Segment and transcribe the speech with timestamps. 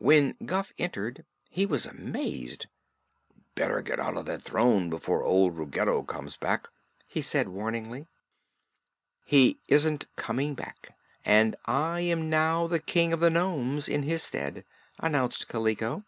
[0.00, 2.66] When Guph entered he was amazed.
[3.54, 6.66] "Better get out of that throne before old Ruggedo comes back,"
[7.06, 8.08] he said warningly.
[9.24, 14.24] "He isn't coming back, and I am now the King of the Nomes, in his
[14.24, 14.64] stead,"
[14.98, 16.02] announced Kaliko.